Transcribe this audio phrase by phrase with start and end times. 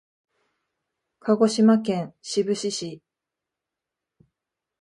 [1.19, 3.03] 鹿児島県志布志市